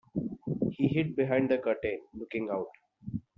[0.71, 2.71] He hid behind the curtain, looking out.